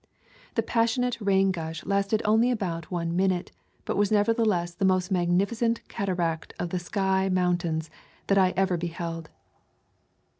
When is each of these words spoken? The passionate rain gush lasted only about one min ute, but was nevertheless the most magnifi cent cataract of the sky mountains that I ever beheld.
The 0.55 0.63
passionate 0.63 1.21
rain 1.21 1.51
gush 1.51 1.85
lasted 1.85 2.23
only 2.25 2.49
about 2.49 2.89
one 2.89 3.15
min 3.15 3.29
ute, 3.29 3.51
but 3.85 3.97
was 3.97 4.11
nevertheless 4.11 4.73
the 4.73 4.83
most 4.83 5.13
magnifi 5.13 5.53
cent 5.57 5.87
cataract 5.89 6.55
of 6.57 6.71
the 6.71 6.79
sky 6.79 7.29
mountains 7.29 7.91
that 8.25 8.39
I 8.39 8.55
ever 8.57 8.77
beheld. 8.77 9.29